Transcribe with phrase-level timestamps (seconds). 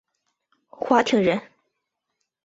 [0.69, 1.39] 华亭人。